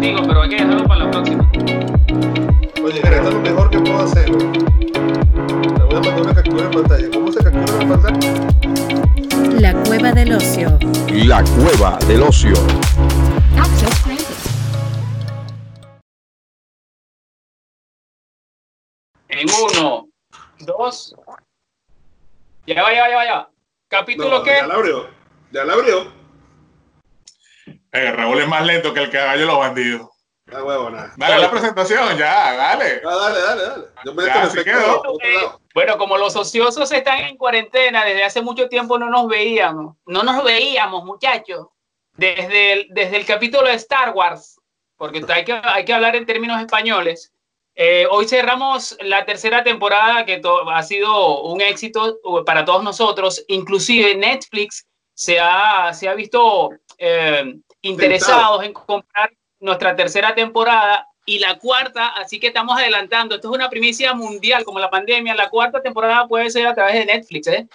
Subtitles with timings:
[0.00, 1.50] contigo, pero hay que dejarlo para la próxima.
[2.82, 4.24] Oye, esto es lo mejor que puedo hacer.
[4.24, 7.10] Te voy a mandar una captura de pantalla.
[7.12, 9.60] ¿Cómo se captura de pantalla?
[9.60, 10.78] La cueva del ocio.
[11.12, 12.54] La cueva del ocio.
[19.28, 20.08] En uno,
[20.60, 21.14] dos.
[22.66, 23.50] Ya va, ya va, ya va, ya va.
[23.88, 24.52] Capítulo No, qué?
[24.60, 25.06] Ya la abrió.
[25.52, 26.19] Ya la abrió.
[27.92, 30.08] Eh, Raúl es más lento que el caballo de los bandidos.
[30.52, 31.12] Ah, huevo, nada.
[31.16, 33.00] Dale la presentación, ya, dale.
[33.04, 33.84] Ah, dale, dale, dale.
[34.04, 35.60] Yo me Ya, otro lado.
[35.74, 39.96] Bueno, como los ociosos están en cuarentena, desde hace mucho tiempo no nos veíamos.
[40.06, 41.68] No nos veíamos, muchachos.
[42.16, 44.60] Desde el, desde el capítulo de Star Wars,
[44.96, 47.32] porque hay que, hay que hablar en términos españoles.
[47.76, 53.44] Eh, hoy cerramos la tercera temporada que ha sido un éxito uh, para todos nosotros.
[53.48, 61.38] Inclusive Netflix se ha, se ha visto eh, interesados en comprar nuestra tercera temporada y
[61.38, 63.34] la cuarta, así que estamos adelantando.
[63.36, 65.34] Esto es una primicia mundial, como la pandemia.
[65.34, 67.46] La cuarta temporada puede ser a través de Netflix.
[67.46, 67.66] ¿eh?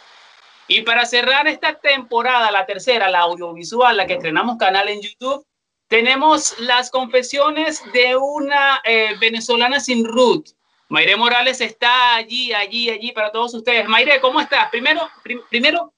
[0.68, 5.46] Y para cerrar esta temporada, la tercera, la audiovisual, la que estrenamos canal en YouTube,
[5.88, 10.48] tenemos las confesiones de una eh, venezolana sin root.
[10.90, 13.88] Mayre Morales está allí, allí, allí para todos ustedes.
[13.88, 14.70] Mayre, ¿cómo estás?
[14.70, 15.94] Primero, prim- primero,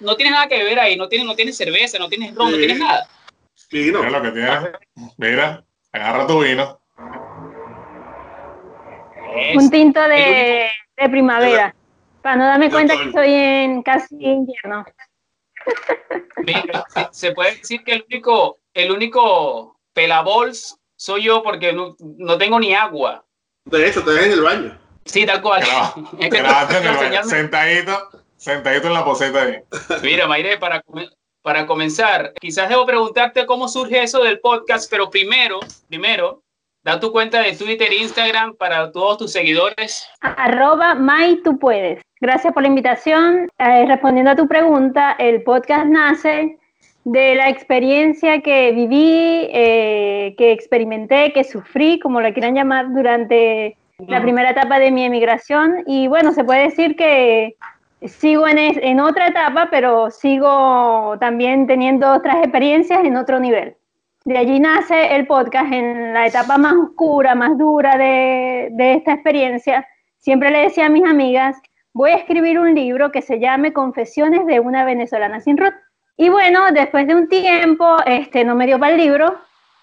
[0.00, 2.56] no tienes nada que beber ahí, no tienes, no tienes cerveza, no tienes ron, no
[2.56, 2.58] Sí.
[2.58, 3.08] tienes nada.
[3.70, 4.02] Vino.
[4.02, 4.70] Mira lo que tienes.
[5.16, 6.80] Mira, agarra tu vino.
[9.36, 11.74] Es- Un tinto de, de primavera.
[12.22, 14.84] Para no darme cuenta que estoy en casi invierno.
[16.38, 22.36] Mira, se- puede decir que el único, el único pelabols soy yo porque no, no
[22.38, 23.24] tengo ni agua.
[23.64, 24.78] De hecho, te ves en el baño.
[25.04, 25.62] Sí, tal cual.
[26.18, 29.56] Es que sentadito, sentadito en la poseta ahí.
[30.02, 31.08] Mira, Mayre, para, come-
[31.42, 36.42] para comenzar, quizás debo preguntarte cómo surge eso del podcast, pero primero, primero,
[36.82, 40.08] da tu cuenta de Twitter e Instagram para todos tus seguidores.
[40.20, 42.02] Arroba May, tú puedes.
[42.20, 43.48] Gracias por la invitación.
[43.58, 46.58] Eh, respondiendo a tu pregunta, el podcast nace
[47.04, 53.76] de la experiencia que viví, eh, que experimenté, que sufrí, como la quieran llamar, durante
[54.06, 55.82] la primera etapa de mi emigración.
[55.86, 57.56] Y bueno, se puede decir que
[58.06, 63.76] sigo en, es- en otra etapa, pero sigo también teniendo otras experiencias en otro nivel.
[64.24, 69.14] De allí nace el podcast en la etapa más oscura, más dura de, de esta
[69.14, 69.86] experiencia.
[70.18, 71.56] Siempre le decía a mis amigas,
[71.94, 75.74] voy a escribir un libro que se llame Confesiones de una venezolana sin root.
[76.18, 79.38] Y bueno, después de un tiempo, este, no me dio para el libro,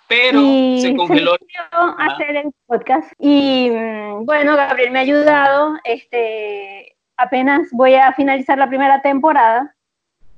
[0.08, 1.32] Pero y se congeló.
[1.32, 3.12] me dio hacer el podcast.
[3.18, 5.78] Y mm, bueno, Gabriel me ha ayudado.
[5.84, 9.76] Este, apenas voy a finalizar la primera temporada.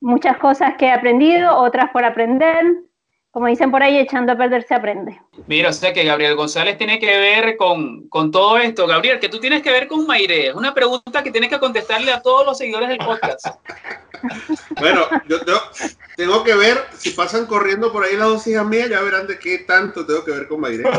[0.02, 2.66] Muchas cosas que he aprendido, otras por aprender.
[3.32, 5.22] Como dicen por ahí, echando a perder se aprende.
[5.46, 8.88] Mira, o sea que Gabriel González tiene que ver con, con todo esto.
[8.88, 10.48] Gabriel, que tú tienes que ver con Mayre.
[10.48, 13.46] Es una pregunta que tienes que contestarle a todos los seguidores del podcast.
[14.82, 15.62] Bueno, yo, yo
[16.18, 19.40] tengo que ver, si pasan corriendo por ahí las dos hijas mías, ya verán de
[19.40, 20.84] qué tanto tengo que ver con Mayre.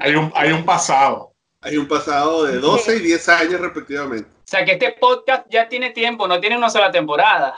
[0.00, 1.34] hay, un, hay un pasado.
[1.60, 4.28] Hay un pasado de 12 y 10 años respectivamente.
[4.30, 7.54] O sea que este podcast ya tiene tiempo, no tiene una sola temporada.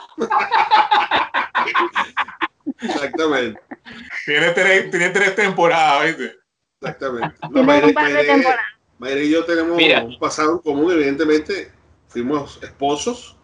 [2.81, 3.59] Exactamente,
[4.25, 6.35] Tiene tres, tiene tres temporadas, ¿viste?
[6.81, 7.35] exactamente.
[7.43, 8.65] No, Tiene Mayre, un par de Mayre- temporadas.
[8.97, 10.03] Mayre y yo tenemos Mira.
[10.03, 11.71] un pasado en común, evidentemente.
[12.07, 13.37] Fuimos esposos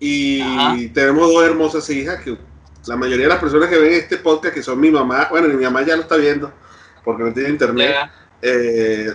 [0.00, 0.74] y Ajá.
[0.92, 2.36] tenemos dos hermosas hijas que
[2.86, 5.62] la mayoría de las personas que ven este podcast, que son mi mamá, bueno, mi
[5.62, 6.52] mamá ya lo está viendo
[7.04, 7.90] porque no tiene internet.
[7.94, 8.12] Ya.
[8.42, 9.10] Eh,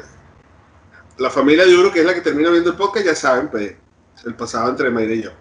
[1.20, 3.76] la familia de Uro, que es la que termina viendo el podcast, ya saben pues,
[4.26, 5.32] el pasado entre Mayre y yo.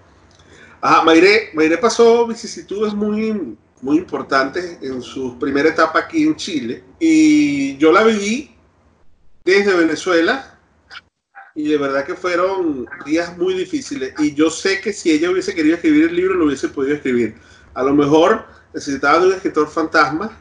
[0.81, 6.85] Ajá, Mayre, Mayre pasó vicisitudes muy, muy importantes en su primera etapa aquí en Chile
[6.99, 8.55] y yo la viví
[9.45, 10.59] desde Venezuela
[11.55, 15.55] y de verdad que fueron días muy difíciles y yo sé que si ella hubiese
[15.55, 17.37] querido escribir el libro lo hubiese podido escribir.
[17.75, 20.37] A lo mejor necesitaba de un escritor fantasma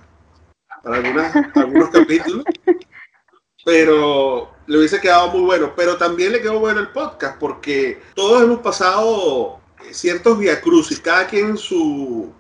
[0.83, 2.43] para algunas, algunos capítulos,
[3.65, 5.73] pero le hubiese quedado muy bueno.
[5.75, 9.59] Pero también le quedó bueno el podcast porque todos hemos pasado
[9.91, 12.31] ciertos viacrucis, cada quien en, su,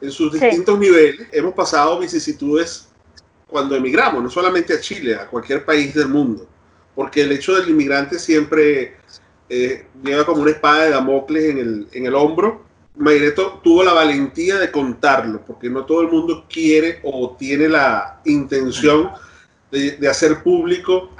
[0.00, 0.38] en sus Sí.
[0.40, 1.26] distintos niveles.
[1.32, 2.88] Hemos pasado vicisitudes
[3.46, 6.46] cuando emigramos, no solamente a Chile, a cualquier país del mundo.
[6.94, 8.96] Porque el hecho del inmigrante siempre
[9.48, 12.62] eh, lleva como una espada de Damocles en el, en el hombro.
[12.96, 18.20] Mayreto tuvo la valentía de contarlo, porque no todo el mundo quiere o tiene la
[18.26, 19.10] intención
[19.70, 21.10] de, de hacer público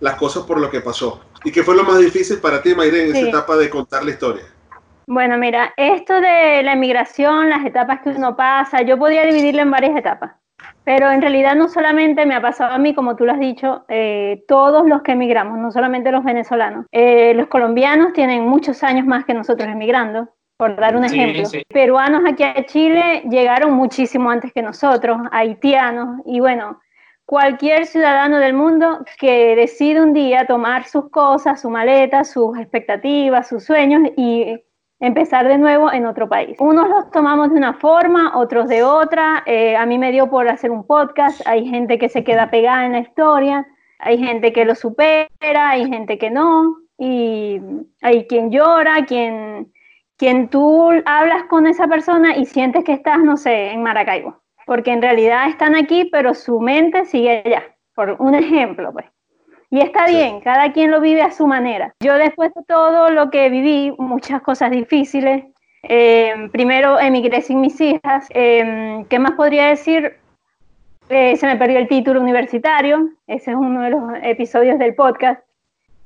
[0.00, 1.22] las cosas por lo que pasó.
[1.44, 3.18] ¿Y qué fue lo más difícil para ti, Mayre, en Sí.
[3.20, 4.42] esa etapa de contar la historia?
[5.06, 9.70] Bueno, mira, esto de la emigración, las etapas que uno pasa, yo podría dividirlo en
[9.70, 10.32] varias etapas.
[10.84, 13.84] Pero en realidad no solamente me ha pasado a mí, como tú lo has dicho,
[13.88, 16.86] eh, todos los que emigramos, no solamente los venezolanos.
[16.92, 21.44] Eh, los colombianos tienen muchos años más que nosotros emigrando, por dar un Sí, ejemplo.
[21.46, 21.62] sí.
[21.68, 26.80] Peruanos aquí a Chile llegaron muchísimo antes que nosotros, haitianos, y bueno,
[27.30, 33.46] cualquier ciudadano del mundo que decide un día tomar sus cosas, su maleta, sus expectativas,
[33.46, 34.58] sus sueños y
[34.98, 36.56] empezar de nuevo en otro país.
[36.58, 39.44] Unos los tomamos de una forma, otros de otra.
[39.46, 42.84] Eh, a mí me dio por hacer un podcast, hay gente que se queda pegada
[42.84, 43.64] en la historia,
[44.00, 45.28] hay gente que lo supera,
[45.68, 47.60] hay gente que no, y
[48.02, 49.72] hay quien llora, quien,
[50.16, 54.39] quien tú hablas con esa persona y sientes que estás, no sé, en Maracaibo,
[54.70, 59.04] porque en realidad están aquí, pero su mente sigue allá, por un ejemplo, pues.
[59.68, 60.14] Y está Sí.
[60.14, 61.92] bien, cada quien lo vive a su manera.
[61.98, 65.42] Yo después de todo lo que viví, muchas cosas difíciles,
[65.82, 70.14] eh, primero emigré sin mis hijas, eh, ¿qué más podría decir?
[71.08, 75.42] Eh, se me perdió el título universitario, ese es uno de los episodios del podcast,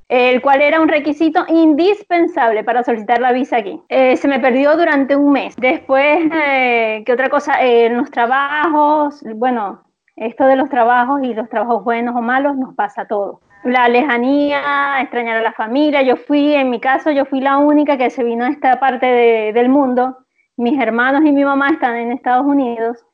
[0.08, 3.80] el cual era un requisito indispensable para solicitar la visa aquí.
[3.88, 5.54] Eh, se me perdió durante un mes.
[5.56, 7.62] Después, eh, ¿qué otra cosa?
[7.62, 9.82] Eh, los trabajos, bueno,
[10.16, 13.38] esto de los trabajos y los trabajos buenos o malos nos pasa a todos.
[13.64, 16.02] La lejanía, extrañar a la familia.
[16.02, 19.06] Yo fui, en mi caso, yo fui la única que se vino a esta parte
[19.06, 20.18] de- del mundo.
[20.56, 23.04] Mis hermanos y mi mamá están en Estados Unidos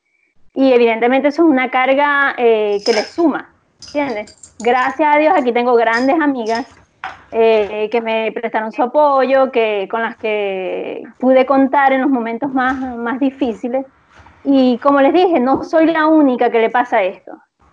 [0.52, 3.54] y evidentemente eso es una carga eh, que les suma,
[3.86, 4.56] ¿entiendes?
[4.58, 6.66] Gracias a Dios aquí tengo grandes amigas
[7.32, 12.52] eh, que me prestaron su apoyo, que, con las que pude contar en los momentos
[12.52, 13.86] más, más difíciles.
[14.44, 17.32] Y como les dije, no soy la única que le pasa esto.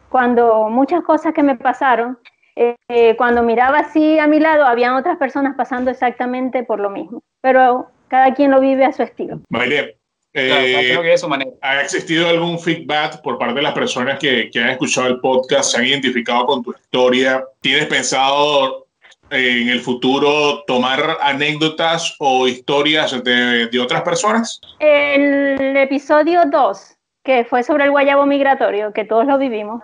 [0.09, 2.17] Cuando muchas cosas que me pasaron,
[2.55, 7.23] eh, cuando miraba así a mi lado, habían otras personas pasando exactamente por lo mismo.
[7.41, 9.41] Pero cada quien lo vive a su estilo.
[9.49, 9.97] Maile,
[10.33, 11.51] Claro, eh, de su manera.
[11.61, 15.71] ¿ha existido algún feedback por parte de las personas que, que han escuchado el podcast,
[15.71, 17.43] se han identificado con tu historia?
[17.59, 18.86] ¿Tienes pensado
[19.29, 24.61] en el futuro tomar anécdotas o historias de, otras personas?
[24.79, 29.81] El episodio 2, que fue sobre el guayabo migratorio, que todos lo vivimos,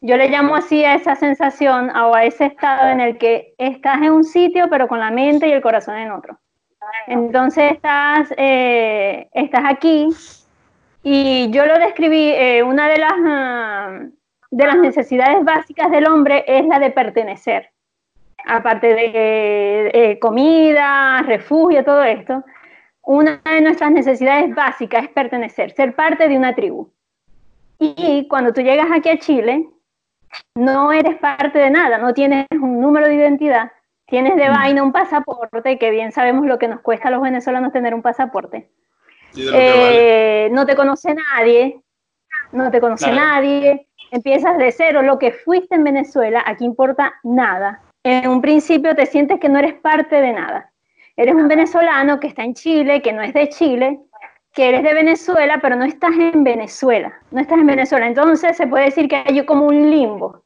[0.00, 3.96] yo le llamo así a esa sensación o a ese estado en el que estás
[3.96, 6.38] en un sitio pero con la mente y el corazón en otro.
[7.06, 10.08] Entonces estás, eh, estás aquí
[11.02, 13.98] y yo lo describí, eh, una de las, ah,
[14.50, 17.70] de las necesidades básicas del hombre es la de pertenecer.
[18.46, 22.44] Aparte de eh, comida, refugio, todo esto,
[23.02, 26.90] una de nuestras necesidades básicas es pertenecer, ser parte de una tribu.
[27.78, 29.68] Y cuando tú llegas aquí a Chile,
[30.54, 33.72] no eres parte de nada, no tienes un número de identidad,
[34.06, 37.72] tienes de vaina un pasaporte, que bien sabemos lo que nos cuesta a los venezolanos
[37.72, 38.70] tener un pasaporte.
[39.34, 40.46] Vale.
[40.46, 41.82] Eh, no te conoce nadie,
[42.52, 43.20] no te conoce Claro.
[43.20, 47.82] nadie, empiezas de cero, lo que fuiste en Venezuela, aquí importa nada.
[48.08, 50.70] En un principio te sientes que no eres parte de nada.
[51.16, 53.98] Eres un venezolano que está en Chile, que no es de Chile,
[54.54, 58.06] que eres de Venezuela, pero no estás en Venezuela, no estás en Venezuela.
[58.06, 60.44] Entonces se puede decir que hay como un limbo.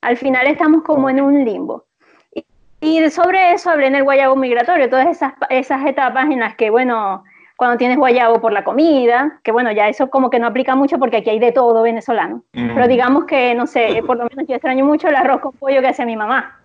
[0.00, 1.84] Al final estamos como en un limbo.
[2.32, 2.46] Y,
[2.80, 6.70] y sobre eso hablé en el guayabo migratorio, todas esas, esas etapas en las que,
[6.70, 7.24] bueno,
[7.56, 10.98] cuando tienes guayabo por la comida, que bueno, ya eso como que no aplica mucho
[10.98, 12.42] porque aquí hay de todo venezolano.
[12.54, 12.72] Mm.
[12.72, 15.82] Pero digamos que, no sé, por lo menos yo extraño mucho el arroz con pollo
[15.82, 16.61] que hace mi mamá.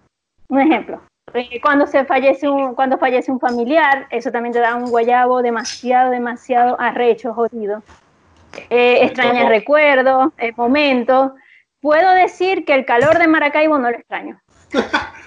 [0.49, 1.01] Un ejemplo.
[1.33, 5.41] Eh, Cuando, se fallece un, cuando fallece un familiar, eso también te da un guayabo
[5.41, 7.83] demasiado, demasiado arrecho, jodido.
[8.69, 11.31] Eh, extrañas recuerdos, eh, momentos.
[11.81, 14.39] Puedo decir que el calor de Maracaibo no lo extraño.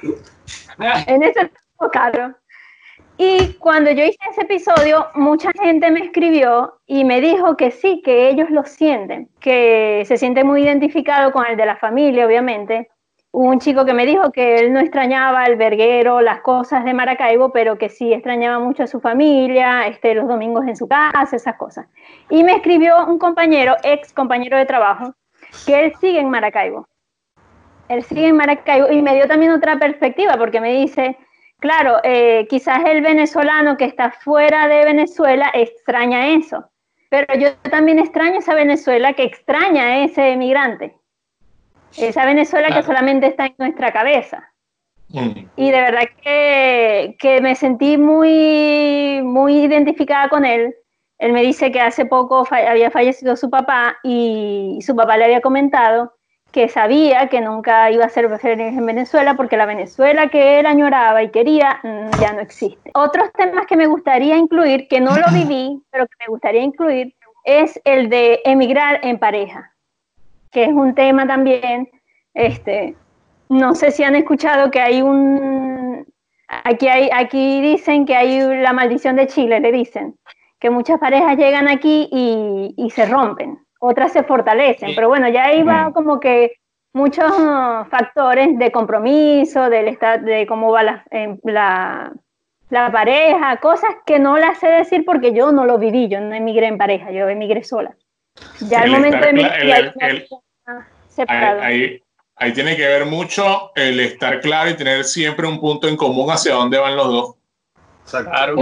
[1.06, 2.34] En ese tiempo, claro.
[3.18, 8.00] Y cuando yo hice ese episodio, mucha gente me escribió y me dijo que sí,
[8.02, 12.88] que ellos lo sienten, que se siente muy identificado con el de la familia, obviamente.
[13.32, 17.52] Un chico que me dijo que él no extrañaba el verguero, las cosas de Maracaibo,
[17.52, 21.56] pero que sí extrañaba mucho a su familia, este, los domingos en su casa, esas
[21.56, 21.86] cosas.
[22.28, 25.14] Y me escribió un compañero, ex compañero de trabajo,
[25.64, 26.88] que él sigue en Maracaibo.
[27.88, 31.16] Él sigue en Maracaibo y me dio también otra perspectiva porque me dice,
[31.60, 36.68] claro, eh, quizás el venezolano que está fuera de Venezuela extraña eso,
[37.10, 40.99] pero yo también extraño esa Venezuela que extraña a ese emigrante,
[41.96, 42.82] esa Venezuela Claro.
[42.82, 44.52] que solamente está en nuestra cabeza.
[45.08, 45.46] Mm.
[45.56, 50.74] Y de verdad que, que me sentí muy, muy identificada con él.
[51.18, 55.24] Él me dice que hace poco fa- había fallecido su papá y su papá le
[55.24, 56.14] había comentado
[56.52, 60.66] que sabía que nunca iba a ser feliz en Venezuela porque la Venezuela que él
[60.66, 62.90] añoraba y quería mm, ya no existe.
[62.94, 67.14] Otros temas que me gustaría incluir, que no lo viví, pero que me gustaría incluir,
[67.44, 69.72] es el de emigrar en pareja,
[70.50, 71.88] que es un tema también,
[72.34, 72.96] este,
[73.48, 76.06] no sé si han escuchado que hay un,
[76.48, 80.16] aquí, hay, aquí dicen que hay la maldición de Chile, le dicen,
[80.58, 85.46] que muchas parejas llegan aquí y, y se rompen otras se fortalecen, pero bueno, ya
[85.46, 86.52] ahí va como que
[86.92, 87.32] muchos
[87.88, 91.04] factores de compromiso, del estado, de cómo va la,
[91.44, 92.12] la,
[92.68, 96.34] la, pareja, cosas que no las sé decir porque yo no lo viví, yo no
[96.34, 97.96] emigré en pareja, yo emigré sola.
[98.60, 99.94] Ya el, momento de emigrar,
[101.28, 102.02] ahí,
[102.36, 106.30] ahí tiene que ver mucho el estar claro y tener siempre un punto en común
[106.30, 107.34] hacia dónde van los dos.
[108.10, 108.56] Claro,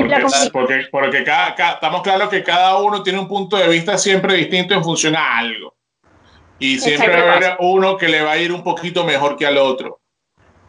[0.53, 4.75] porque, porque, cada, estamos claros que cada uno tiene un punto de vista siempre distinto
[4.75, 5.75] en función a algo.
[6.59, 9.47] Y siempre va a haber uno que le va a ir un poquito mejor que
[9.47, 10.01] al otro.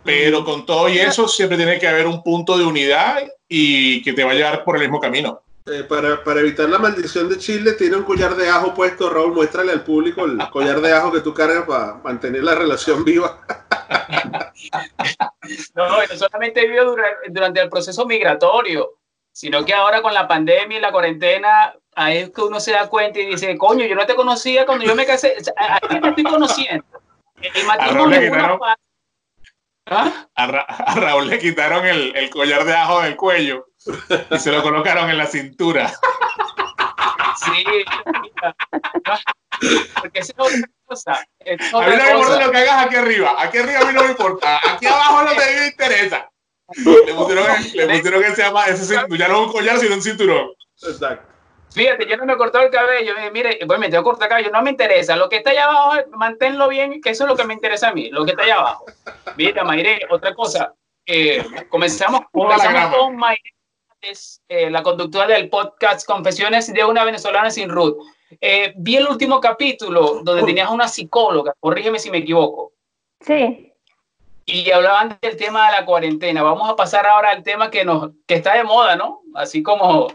[0.03, 4.13] Pero con todo y eso, siempre tiene que haber un punto de unidad y que
[4.13, 5.41] te va a llevar por el mismo camino.
[5.71, 9.33] Eh, para, para, evitar la maldición de Chile, tiene un collar de ajo puesto, Raúl.
[9.33, 13.39] Muéstrale al público el collar de ajo que tú cargas para mantener la relación viva.
[15.75, 18.95] no, no solamente vivió durante, durante, el proceso migratorio,
[19.31, 22.89] sino que ahora con la pandemia y la cuarentena, ahí es que uno se da
[22.89, 26.09] cuenta y dice, coño, yo no te conocía cuando yo me casé, ¿a quién te
[26.09, 26.85] estoy conociendo?
[27.41, 28.59] El matrimonio
[29.85, 30.27] ¿Ah?
[30.35, 33.68] a, a, Raúl le quitaron el, el, collar de ajo del cuello
[34.31, 35.91] y se lo colocaron en la cintura.
[37.37, 37.63] Sí,
[40.01, 41.13] porque es otra cosa.
[41.13, 43.35] a mí no me importa lo que hagas aquí arriba.
[43.37, 44.59] Aquí arriba a mí no me importa.
[44.73, 46.29] Aquí abajo no te interesa.
[46.75, 50.01] Le pusieron, le pusieron que se llama, ese, ya no es un collar, sino un
[50.01, 50.51] cinturón.
[50.81, 51.29] Exacto.
[51.71, 53.13] Fíjate, yo no me cortó el cabello.
[53.31, 54.51] Mire, pues me tengo cortar el cabello.
[54.51, 55.15] No me interesa.
[55.15, 57.93] Lo que está allá abajo, manténlo bien, que eso es lo que me interesa a
[57.93, 58.09] mí.
[58.09, 58.85] Lo que está allá abajo.
[59.37, 60.73] Mira, Mayre, otra cosa.
[61.05, 63.15] Eh, comenzamos, comenzamos con
[64.01, 67.97] Mayre, eh, la conductora del podcast Confesiones de una venezolana sin Ruth.
[68.41, 71.53] Eh, vi el último capítulo donde tenías una psicóloga.
[71.59, 72.73] Corrígeme si me equivoco.
[73.21, 73.73] Sí.
[74.45, 76.43] Y hablaban del tema de la cuarentena.
[76.43, 79.21] Vamos a pasar ahora al tema que, nos, que está de moda, ¿no?
[79.35, 80.07] Así como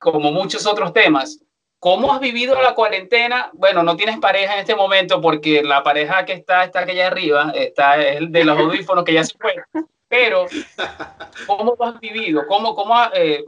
[0.00, 1.40] como muchos otros temas.
[1.78, 3.50] ¿Cómo has vivido la cuarentena?
[3.52, 7.52] Bueno, no tienes pareja en este momento porque la pareja que está está aquella arriba,
[7.54, 9.54] está el de los audífonos que ya se fue.
[10.10, 10.46] Pero,
[11.46, 12.44] ¿cómo lo has vivido?
[12.48, 13.44] ¿Cómo, cómo, eh,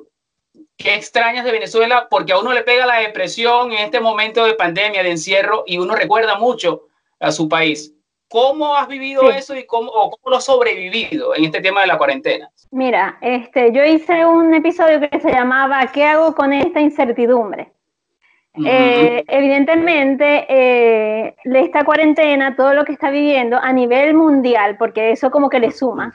[0.76, 2.06] ¿Qué extrañas de Venezuela?
[2.08, 5.78] Porque a uno le pega la depresión en este momento de pandemia, de encierro, y
[5.78, 6.82] uno recuerda mucho
[7.18, 7.92] a su país.
[8.28, 11.98] ¿Cómo has vivido eso y cómo, cómo, lo has sobrevivido en este tema de la
[11.98, 12.48] cuarentena?
[12.70, 17.72] Mira, este, yo hice un episodio que se llamaba ¿Qué hago con esta incertidumbre?
[18.64, 25.30] Eh, evidentemente, eh, esta cuarentena, todo lo que está viviendo a nivel mundial, porque eso
[25.30, 26.12] como que le suma,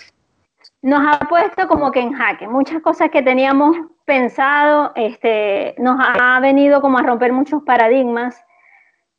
[0.88, 2.48] nos ha puesto como que en jaque.
[2.48, 3.76] Muchas cosas que teníamos
[4.06, 8.42] pensado, este, nos ha venido como a romper muchos paradigmas,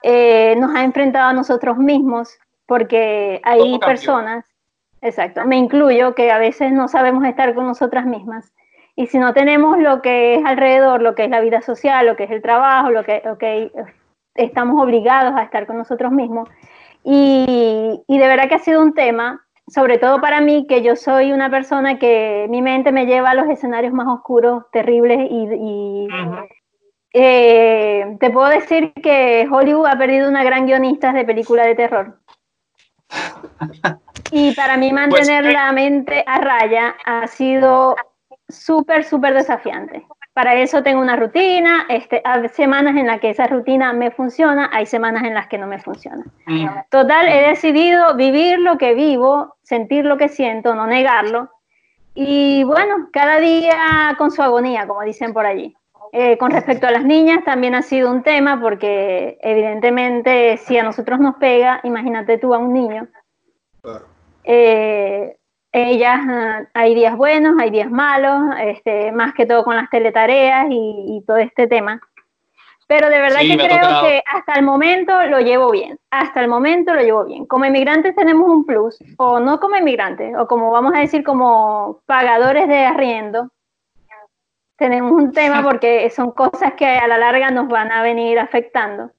[0.03, 4.47] eh, nos ha enfrentado a nosotros mismos porque hay personas,
[5.03, 8.51] exacto, me incluyo, que a veces no sabemos estar con nosotras mismas.
[8.97, 12.17] Y si no tenemos lo que es alrededor, lo que es la vida social, lo
[12.17, 13.71] que es el trabajo, lo que, okay,
[14.35, 16.49] estamos obligados a estar con nosotros mismos.
[17.05, 20.97] Y, y, de verdad que ha sido un tema, sobre todo para mí, que yo
[20.97, 25.49] soy una persona que mi mente me lleva a los escenarios más oscuros, terribles y,
[25.55, 26.09] y
[27.13, 32.21] eh, te puedo decir que Hollywood ha perdido una gran guionista de película de terror.
[34.31, 37.97] Y para mí mantener pues, la mente a raya ha sido
[38.49, 40.07] súper, súper desafiante.
[40.39, 44.71] Para eso tengo una rutina, este, hay semanas en las que esa rutina me funciona,
[44.73, 46.25] hay semanas en las que no me funciona.
[46.47, 46.69] Mm.
[46.91, 51.51] Total, he decidido vivir lo que vivo, sentir lo que siento, no negarlo.
[52.15, 55.75] Y bueno, cada día con su agonía, como dicen por allí.
[56.13, 60.85] Eh, con respecto a las niñas, también ha sido un tema porque evidentemente si a
[60.85, 63.09] nosotros nos pega, imagínate tú a un niño.
[64.45, 65.37] Eh,
[65.73, 70.67] ellas, ah, hay días buenos, hay días malos, este, más que todo con las teletareas
[70.71, 72.01] y, todo este tema.
[72.87, 75.99] Pero de verdad que creo que hasta el momento lo llevo bien.
[76.11, 77.45] Hasta el momento lo llevo bien.
[77.45, 82.01] Como inmigrantes tenemos un plus, o no como inmigrantes, o como vamos a decir como
[82.07, 83.51] pagadores de arriendo,
[84.77, 89.11] tenemos un tema porque son cosas que a la larga nos van a venir afectando.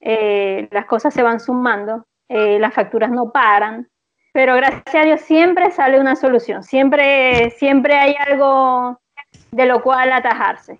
[0.00, 3.88] Eh, las cosas se van sumando, eh, las facturas no paran,
[4.38, 9.00] pero gracias a Dios siempre sale una solución, siempre, siempre hay algo
[9.50, 10.78] de lo cual atajarse.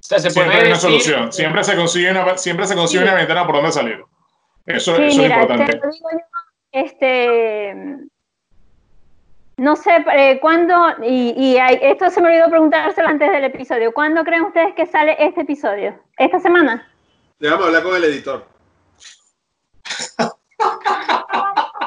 [0.00, 3.70] siempre hay una solución, siempre se consigue una, siempre se consigue una ventana por donde
[3.70, 4.02] salir.
[4.64, 5.76] Eso, Sí, eso mira, es te importante.
[5.76, 6.18] lo digo yo,
[6.72, 7.74] este,
[9.58, 13.92] no sé eh, cuándo, y, y hay- esto se me olvidó preguntárselo antes del episodio,
[13.92, 16.00] ¿cuándo creen ustedes que sale este episodio?
[16.16, 16.88] ¿Esta semana?
[17.38, 18.46] Déjame hablar con el editor.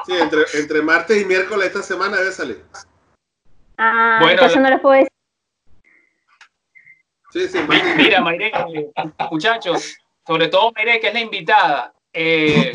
[0.07, 2.63] Sí, entre, entre martes y miércoles esta semana debe salir.
[3.77, 5.09] Ah, Bueno, no les puedo decir.
[7.31, 8.51] Sí, sí, y Mira, Mayre,
[9.29, 11.93] muchachos, sobre todo Mayre, que es la invitada.
[12.13, 12.71] eh,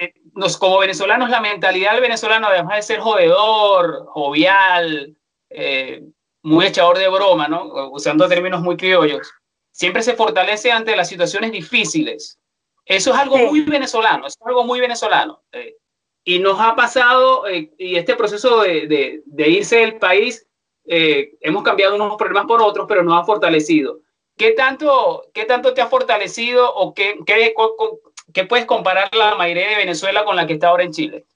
[0.00, 5.14] eh, nos, como venezolanos, la mentalidad del venezolano, además de ser jodedor, jovial,
[5.50, 6.02] eh,
[6.42, 7.90] muy echador de broma, ¿no?
[7.90, 9.30] Usando términos muy criollos,
[9.70, 12.38] siempre se fortalece ante las situaciones difíciles.
[12.86, 13.44] Eso es algo Sí.
[13.44, 15.42] muy venezolano, es algo muy venezolano.
[15.52, 15.76] eh,
[16.24, 20.46] y nos ha pasado, eh, y este proceso de, de- de irse del país,
[20.86, 24.00] eh, hemos cambiado unos problemas por otros, pero nos ha fortalecido.
[24.36, 29.76] ¿Qué tanto, qué tanto te ha fortalecido o qué, qué, puedes comparar la Mayre de
[29.76, 31.26] Venezuela con la que está ahora en Chile?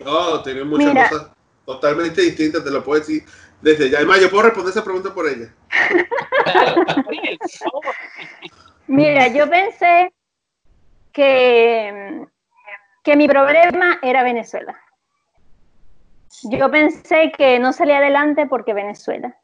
[0.00, 1.08] No, tiene muchas Mira.
[1.08, 1.30] cosas
[1.64, 3.24] totalmente distintas, te lo puedo decir
[3.60, 3.98] desde ya.
[3.98, 5.54] Además, yo puedo responder esa pregunta por ella.
[8.86, 10.12] Mira, yo pensé
[11.12, 12.26] que,
[13.02, 14.76] que mi problema era Venezuela.
[16.44, 19.34] Yo pensé que no salía adelante porque Venezuela.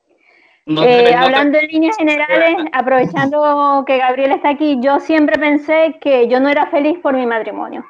[0.66, 5.96] No Eh, no hablando en líneas generales, aprovechando que Gabriel está aquí, yo siempre pensé
[6.00, 7.84] que yo no era feliz por mi matrimonio.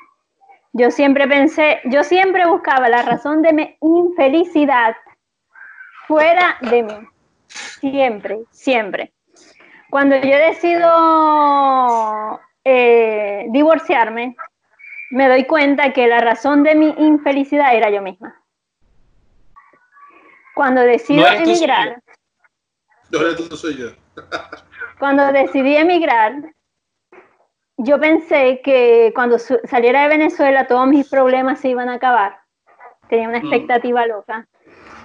[0.72, 4.96] Yo siempre pensé, yo siempre buscaba la razón de mi infelicidad
[6.08, 6.94] fuera de mí.
[7.46, 9.12] Siempre, siempre.
[9.90, 14.34] Cuando yo decido eh, divorciarme,
[15.14, 18.42] me doy cuenta que la razón de mi infelicidad era yo misma.
[20.56, 22.02] Cuando decido No emigrar,
[23.10, 23.90] Yo no soy yo.
[24.98, 26.34] cuando decidí emigrar,
[27.76, 32.40] yo pensé que cuando saliera de Venezuela todos mis problemas se iban a acabar.
[33.08, 33.42] Tenía una Mm.
[33.42, 34.48] expectativa loca.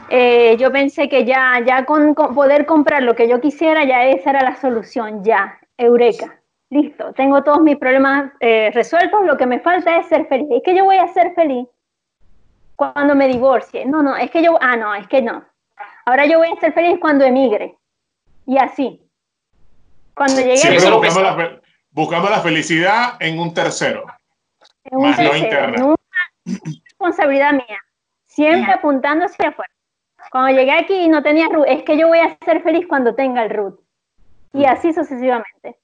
[0.10, 4.06] Eh, yo pensé que ya, ya con, con poder comprar lo que yo quisiera, ya
[4.06, 6.39] esa era la solución, ya, eureka,
[6.70, 10.48] listo, tengo todos mis problemas eh, resueltos, lo que me falta es ser feliz.
[10.52, 11.68] Es que yo voy a ser feliz
[12.76, 13.86] cuando me divorcie.
[13.86, 15.44] No, no, es que yo, ah, no, es que no.
[16.06, 17.78] Ahora yo voy a ser feliz cuando emigre.
[18.46, 19.06] Y así.
[20.14, 24.06] Cuando eso Siempre lo buscamos la, buscamos la felicidad en un tercero.
[24.84, 25.98] en un más tercero, en una
[26.86, 27.80] responsabilidad mía,
[28.26, 29.72] siempre apuntando hacia afuera.
[30.32, 33.16] Cuando llegué aquí y no tenía root, es que yo voy a ser feliz cuando
[33.16, 33.80] tenga el root.
[34.54, 35.78] Y así sucesivamente.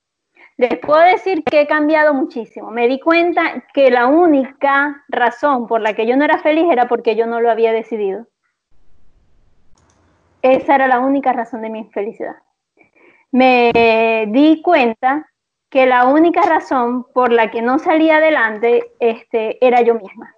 [0.58, 2.72] Les puedo decir que he cambiado muchísimo.
[2.72, 6.88] Me di cuenta que la única razón por la que yo no era feliz era
[6.88, 8.26] porque yo no lo había decidido.
[10.41, 12.36] Esa era la única razón de mi infelicidad.
[13.32, 15.30] Me di cuenta
[15.70, 20.34] que la única razón por la que no salía adelante este, era yo misma.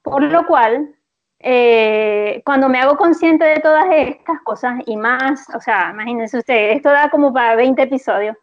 [0.00, 0.94] Por lo cual,
[1.38, 6.76] eh, cuando me hago consciente de todas estas cosas y más, o sea, imagínense ustedes,
[6.76, 8.36] esto da como para 20 episodios,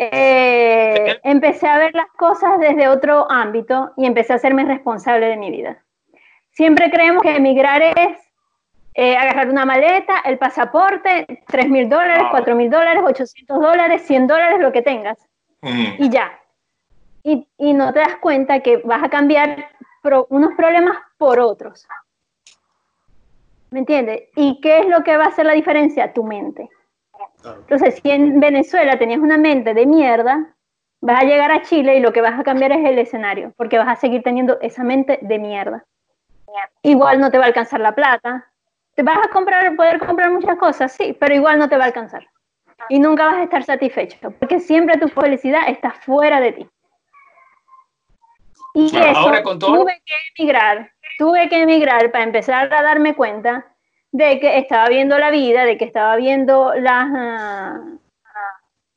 [0.00, 5.36] eh, empecé a ver las cosas desde otro ámbito y empecé a hacerme responsable de
[5.36, 5.82] mi vida.
[6.52, 8.16] Siempre creemos que emigrar es
[8.94, 12.30] eh, agarrar una maleta, el pasaporte, 3 mil dólares, Wow.
[12.30, 15.18] 4 mil dólares, 800 dólares, 100 dólares, lo que tengas
[15.60, 15.84] Mm.
[15.98, 16.30] y ya.
[17.24, 19.68] Y, y no te das cuenta que vas a cambiar
[20.02, 21.86] pro- unos problemas por otros.
[23.70, 24.28] ¿Me entiendes?
[24.36, 26.12] ¿Y qué es lo que va a hacer la diferencia?
[26.12, 26.68] Tu mente.
[27.42, 27.60] Claro.
[27.60, 30.54] Entonces, si en Venezuela tenías una mente de mierda,
[31.00, 33.78] vas a llegar a Chile y lo que vas a cambiar es el escenario, porque
[33.78, 35.84] vas a seguir teniendo esa mente de mierda.
[36.82, 38.50] Igual no te va a alcanzar la plata.
[38.94, 41.86] Te vas a comprar, poder comprar muchas cosas, sí, pero igual no te va a
[41.88, 42.26] alcanzar.
[42.88, 46.68] Y nunca vas a estar satisfecho, porque siempre tu felicidad está fuera de ti.
[48.74, 52.82] Y Claro, eso, ahora con todo- tuve que emigrar, tuve que emigrar para empezar a
[52.82, 53.66] darme cuenta
[54.12, 57.80] de que estaba viendo la vida, de que estaba viendo las, ah,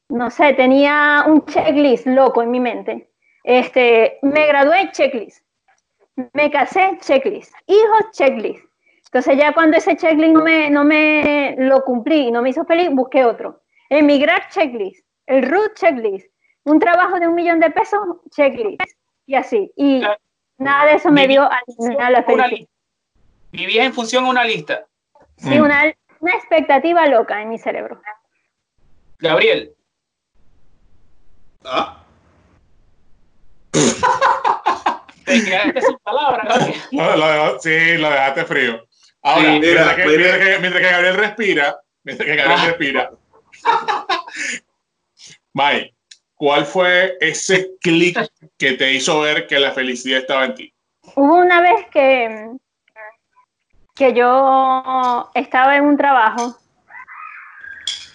[0.09, 3.09] no sé, tenía un checklist loco en mi mente.
[3.43, 5.45] Este, me gradué, checklist.
[6.33, 7.53] Me casé, checklist.
[7.67, 8.63] Hijos, checklist.
[9.05, 12.63] Entonces ya cuando ese checklist no me, no me lo cumplí y no me hizo
[12.65, 13.61] feliz, busqué otro.
[13.89, 15.05] Emigrar, checklist.
[15.25, 16.27] El root, checklist.
[16.63, 18.81] Un trabajo de un millón de pesos, checklist.
[19.25, 19.71] Y así.
[19.75, 20.19] Y Claro.
[20.57, 22.67] nada de eso me dio al final la felicidad.
[23.51, 24.85] Vivías en función a una lista.
[25.41, 25.63] Sí, Mm.
[25.63, 25.83] una,
[26.19, 27.99] una expectativa loca en mi cerebro.
[29.19, 29.73] Gabriel,
[31.65, 32.03] ¿Ah?
[35.25, 36.81] te quedaste sin palabras, Gabriel.
[36.91, 38.85] Lo- lo- sí, lo dejaste frío.
[39.23, 40.17] Ahora, Sí, mientras, mira, que, mira.
[40.17, 42.65] mientras que- mientras que Gabriel respira, mientras que Gabriel Ah.
[42.67, 43.11] respira.
[45.53, 45.93] May,
[46.35, 48.17] ¿cuál fue ese clic
[48.57, 50.73] que te hizo ver que la felicidad estaba en ti?
[51.15, 52.49] Hubo una vez que,
[53.95, 56.55] que yo estaba en un trabajo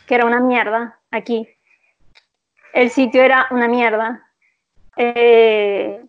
[0.07, 1.49] que era una mierda aquí.
[2.73, 4.23] El sitio era una mierda.
[4.97, 6.05] Eh,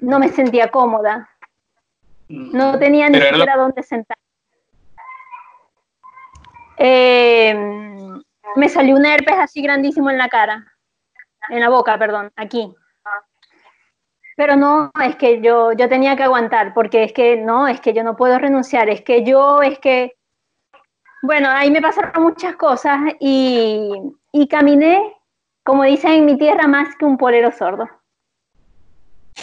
[0.00, 1.28] no me sentía cómoda.
[2.28, 4.18] No tenía ni siquiera dónde sentar.
[6.78, 7.54] Eh,
[8.56, 10.66] me salió un herpes así grandísimo en la cara,
[11.48, 12.74] en la boca, perdón, aquí.
[14.36, 17.92] Pero no, es que yo, yo tenía que aguantar, porque es que no, es que
[17.92, 20.14] yo no puedo renunciar, es que yo, es que,
[21.22, 23.90] bueno, ahí me pasaron muchas cosas y,
[24.32, 25.16] y caminé,
[25.64, 27.88] como dicen en mi tierra, más que un polero sordo.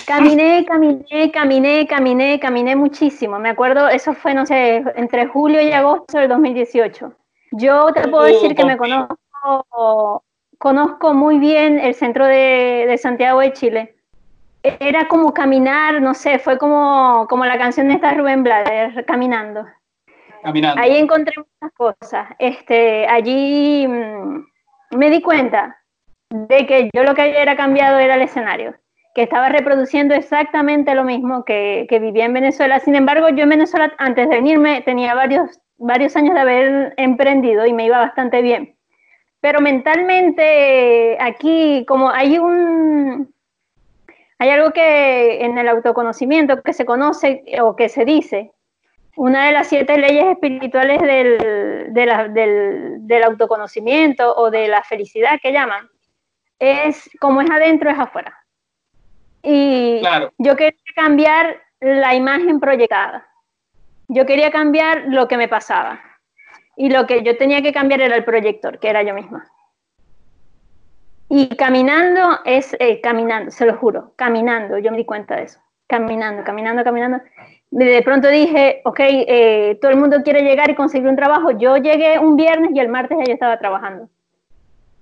[0.05, 3.39] Caminé, caminé, caminé, caminé, caminé muchísimo.
[3.39, 7.13] Me acuerdo, eso fue, no sé, entre julio y agosto del 2018.
[7.51, 10.23] Yo te puedo decir que me conozco,
[10.57, 13.92] conozco muy bien el centro de, de, Santiago de Chile.
[14.63, 19.65] Era como caminar, no sé, fue como, como la canción de esta Rubén Blades, caminando.
[20.41, 20.81] Caminando.
[20.81, 22.29] Ahí encontré muchas cosas.
[22.39, 24.45] Este, allí mmm,
[24.91, 25.77] me di cuenta
[26.29, 28.73] de que yo lo que había cambiado era el escenario
[29.13, 32.79] que estaba reproduciendo exactamente lo mismo que, que, vivía en Venezuela.
[32.79, 37.65] Sin embargo, yo en Venezuela, antes de venirme, tenía varios, varios años de haber emprendido
[37.65, 38.75] y me iba bastante bien.
[39.39, 43.32] Pero mentalmente, aquí, como hay un...
[44.39, 48.51] Hay algo que en el autoconocimiento que se conoce o que se dice,
[49.15, 54.81] una de las siete leyes espirituales del, de la, del, del autoconocimiento o de la
[54.83, 55.87] felicidad que llaman,
[56.59, 58.37] es como es adentro, es afuera.
[59.43, 60.31] Y Claro.
[60.37, 63.27] yo quería cambiar la imagen proyectada.
[64.07, 66.01] Yo quería cambiar lo que me pasaba.
[66.75, 69.45] Y lo que yo tenía que cambiar era el proyector, que era yo misma.
[71.35, 75.59] Y caminando es, eh, caminando, se lo juro, caminando, yo me di cuenta de eso.
[75.87, 77.21] Caminando, caminando, caminando.
[77.71, 81.49] De pronto dije, ok, eh, todo el mundo quiere llegar y conseguir un trabajo.
[81.49, 84.09] Yo llegué un viernes y el martes ya yo estaba trabajando.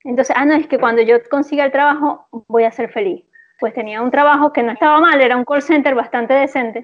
[0.05, 3.25] Entonces, ah, no, es que cuando yo consiga el trabajo voy a ser feliz
[3.61, 6.83] pues tenía un trabajo que no estaba mal, era un call center bastante decente,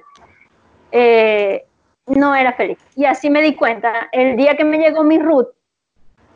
[0.92, 1.66] eh,
[2.06, 2.78] no era feliz.
[2.96, 5.48] Y así me di cuenta, el día que me llegó mi RUT,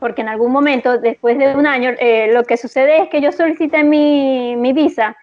[0.02, 3.32] porque en algún momento, después de un año, eh, lo que sucede es que yo
[3.32, 5.16] solicité mi, mi visa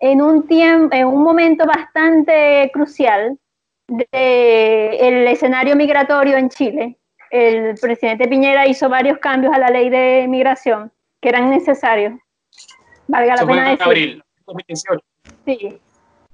[0.00, 3.38] en un, tiempo, en un momento bastante crucial
[3.86, 6.96] del de escenario migratorio en Chile.
[7.30, 10.90] El presidente Piñera hizo varios cambios a la ley de migración
[11.20, 12.14] que eran necesarios.
[13.08, 13.86] Valga la pena en decir.
[13.86, 15.04] abril 2018.
[15.44, 15.78] Sí.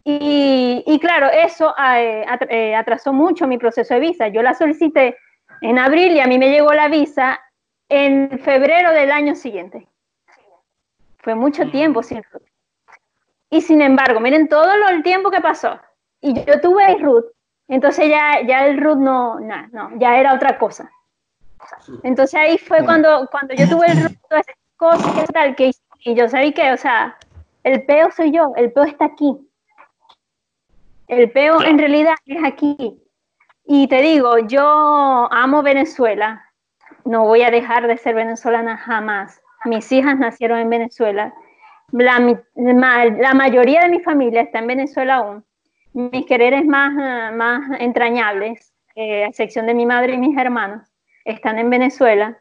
[0.05, 4.29] Y, y claro, eso eh, eh, atrasó mucho mi proceso de visa.
[4.29, 5.17] Yo la solicité
[5.63, 7.41] en abril y a mí me llegó la visa
[7.89, 9.89] en febrero del año siguiente.
[11.19, 11.71] Fue mucho Mm.
[11.71, 12.43] tiempo sin RUT.
[13.51, 15.81] Y sin embargo, miren todo lo, el tiempo que pasó.
[16.21, 17.27] Y yo tuve el RUT.
[17.69, 20.91] Entonces ya, ya el RUT no, nah, no, ya era otra cosa.
[22.03, 25.73] Entonces ahí fue cuando, cuando yo tuve el RUT, todas esas cosas que tal, que
[26.05, 27.19] y yo sabía que, o sea,
[27.65, 29.37] el peo soy yo, el peo está aquí.
[31.09, 33.03] El peo en realidad es aquí.
[33.65, 36.48] Y te digo, yo amo Venezuela.
[37.05, 39.41] No voy a dejar de ser venezolana jamás.
[39.65, 41.35] Mis hijas nacieron en Venezuela.
[41.91, 42.19] La,
[42.55, 45.45] la mayoría de mi familia está en Venezuela aún.
[45.93, 50.83] Mis quereres más, ah, más entrañables, eh, a excepción de mi madre y mis hermanos,
[51.25, 52.39] están en Venezuela.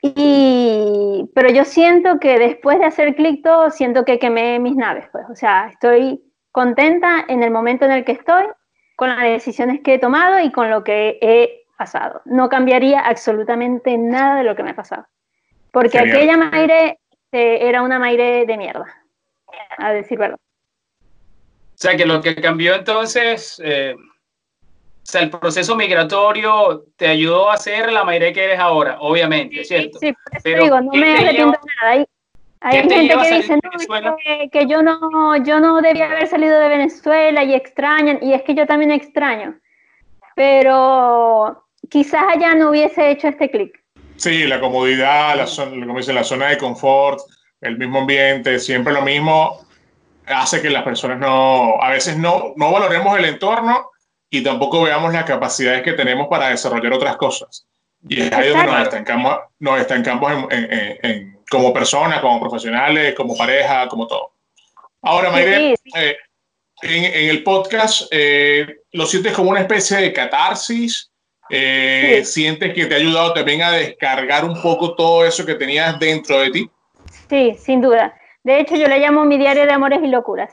[0.00, 5.06] Y, pero yo siento que después de hacer clic todo, siento que quemé mis naves,
[5.12, 5.24] pues.
[5.30, 8.44] O sea, estoy contenta en el momento en el que estoy,
[8.96, 12.22] con las decisiones que he tomado y con lo que he pasado.
[12.24, 15.06] No cambiaría absolutamente nada de lo que me ha pasado.
[15.70, 16.16] Porque Genial.
[16.16, 16.98] aquella Maire
[17.32, 18.86] eh, era una Maire de mierda,
[19.78, 20.38] a decir verdad.
[20.38, 23.96] O sea, que lo que cambió entonces, eh,
[25.02, 29.64] o sea, el proceso migratorio te ayudó a ser la Mayre que eres ahora, obviamente,
[29.64, 29.98] ¿cierto?
[29.98, 32.06] Sí, por eso Pero, digo, no ¿qué me arrepiento de nada.
[32.60, 33.58] Hay, gente que dice
[34.00, 38.34] no, que, que yo no, yo no debía haber salido de Venezuela y extrañan, y
[38.34, 39.58] es que yo también extraño.
[40.36, 41.61] Pero
[41.92, 43.78] quizás allá no hubiese hecho este clic.
[44.16, 47.20] Sí, la comodidad, la zona, como dice, la zona de confort,
[47.60, 49.60] el mismo ambiente, siempre lo mismo,
[50.26, 53.90] hace que las personas no, a veces no, no valoremos el entorno
[54.30, 57.66] y tampoco veamos las capacidades que tenemos para desarrollar otras cosas.
[58.08, 63.14] Y es ahí donde nos estancamos, nos estancamos en, en- en- como personas, como profesionales,
[63.14, 64.32] como pareja, como todo.
[65.02, 65.90] Ahora, Sí, Mayre, sí.
[65.96, 66.16] eh,
[66.80, 71.11] en, en el podcast, eh, ¿lo sientes como una especie de catarsis?
[71.54, 72.32] Eh, Sí.
[72.42, 76.38] ¿Sientes que te ha ayudado también a descargar un poco todo eso que tenías dentro
[76.38, 76.70] de ti?
[77.28, 78.14] Sí, sin duda.
[78.42, 80.52] De hecho, yo le llamo mi diario de amores y locuras.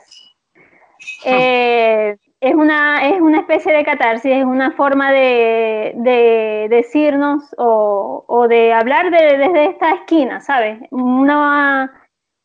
[1.24, 8.24] Eh, es, una, es una especie de catarsis, es una forma de, de decirnos o,
[8.28, 10.78] o, de hablar de, desde esta esquina, ¿sabes?
[10.90, 11.90] Una,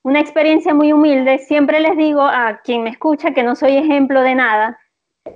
[0.04, 1.40] una experiencia muy humilde.
[1.40, 4.80] Siempre les digo a quien me escucha que no soy ejemplo de nada,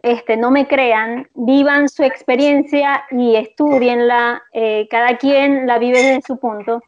[0.03, 6.21] este, no me crean, vivan su experiencia y estudienla, eh, cada quien la vive desde
[6.21, 6.81] su punto.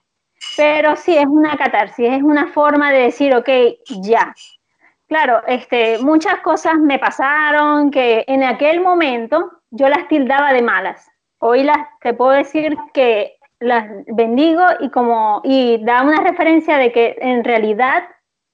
[0.58, 3.50] Pero sí, es una catarsis, es una forma de decir, ok,
[4.02, 4.34] ya.
[5.08, 11.10] Claro, este, muchas cosas me pasaron que en aquel momento yo las tildaba de malas.
[11.40, 11.68] Hoy
[12.02, 17.44] te puedo decir que las bendigo y como y da una referencia de que en
[17.44, 18.04] realidad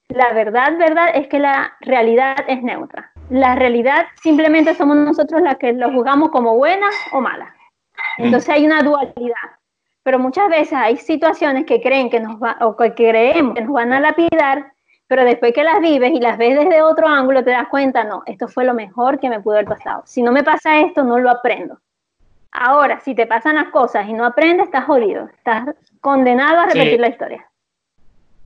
[0.09, 5.57] la verdad, verdad es que la realidad es neutra la realidad simplemente somos nosotros las
[5.57, 7.53] que lo juzgamos como buena o mala.
[8.17, 9.35] Entonces hay una dualidad.
[10.03, 13.73] Pero muchas veces hay situaciones que creen que nos va, o que creemos que nos
[13.73, 14.71] van a lapidar,
[15.07, 18.23] pero después que las vives y las ves desde otro ángulo te das cuenta, no,
[18.25, 20.03] esto fue lo mejor que me pudo haber pasado.
[20.05, 21.79] Si no me pasa esto, no lo aprendo.
[22.51, 26.99] Ahora, si te pasan las cosas y no aprendes, estás jodido, estás condenado a repetir
[26.99, 27.49] la historia.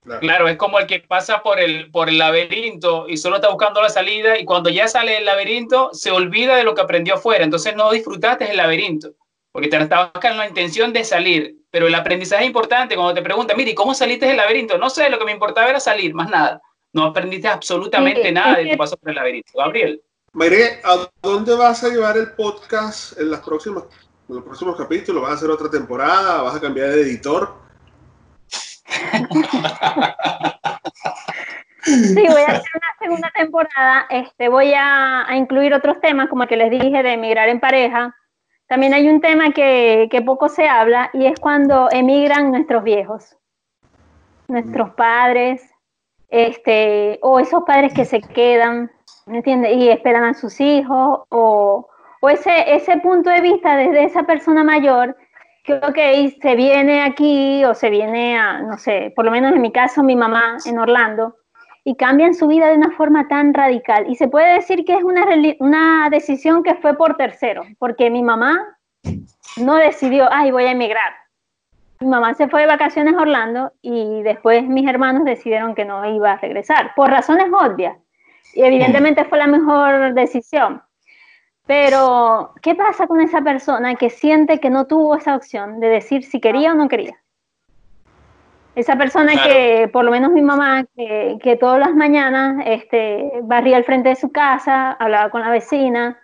[0.04, 0.48] Claro.
[0.48, 3.90] es como el que pasa por el, por el laberinto y solo está buscando la
[3.90, 7.44] salida y cuando ya sale del laberinto se olvida de lo que aprendió afuera.
[7.44, 9.12] Entonces no disfrutaste el laberinto
[9.52, 11.58] porque te estabas con la intención de salir.
[11.70, 14.78] Pero el aprendizaje es importante cuando te preguntan, mire, ¿cómo saliste del laberinto?
[14.78, 16.62] No sé, lo que me importaba era salir, más nada.
[16.94, 19.52] No aprendiste absolutamente nada de tu paso por el laberinto.
[19.56, 20.02] Gabriel.
[20.84, 23.84] ¿a dónde vas a llevar el podcast en, las próximas,
[24.28, 25.22] en los próximos capítulos?
[25.22, 26.42] ¿Vas a hacer otra temporada?
[26.42, 27.61] ¿Vas a cambiar de editor?
[31.84, 34.06] Sí, voy a hacer una segunda temporada.
[34.10, 38.16] Este, voy a, incluir otros temas, como el que les dije, de emigrar en pareja.
[38.68, 43.38] También hay un tema que, poco se habla y es cuando emigran nuestros viejos,
[44.48, 45.62] nuestros padres,
[46.30, 48.90] este, o esos padres que se quedan,
[49.26, 49.76] ¿me entiendes?
[49.76, 51.90] Y esperan a sus hijos, o,
[52.22, 55.18] o ese, ese punto de vista desde esa persona mayor
[55.64, 59.62] que, ok, se viene aquí o se viene a, no sé, por lo menos en
[59.62, 61.36] mi caso, mi mamá en Orlando,
[61.84, 64.06] y cambian su vida de una forma tan radical.
[64.08, 65.26] Y se puede decir que es una,
[65.60, 68.78] una decisión que fue por tercero, porque mi mamá
[69.58, 71.14] no decidió, ay, voy a emigrar.
[72.00, 76.04] Mi mamá se fue de vacaciones a Orlando y después mis hermanos decidieron que no
[76.12, 77.96] iba a regresar, por razones obvias.
[78.54, 80.82] Y evidentemente fue la mejor decisión.
[81.72, 86.26] Pero, ¿qué pasa con esa persona que siente que no tuvo esa opción de decir
[86.26, 87.16] si quería o no quería?
[88.76, 93.78] Esa persona que, por lo menos mi mamá, que, que, todas las mañanas este, barría
[93.78, 96.20] al frente de su casa, hablaba con la vecina,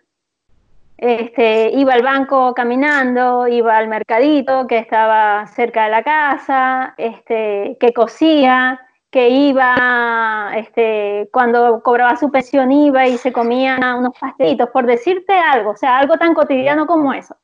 [0.97, 7.77] este, iba al banco caminando, iba al mercadito que estaba cerca de la casa, este,
[7.79, 14.69] que cosía, que iba, este, cuando cobraba su pensión iba y se comía unos pastelitos,
[14.69, 17.35] por decirte algo, o sea, algo tan cotidiano como eso.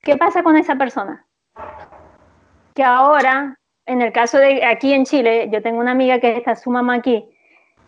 [0.00, 1.26] ¿Qué pasa con esa persona?
[2.74, 6.54] Que ahora, en el caso de aquí en Chile, yo tengo una amiga que está
[6.54, 7.28] su mamá aquí,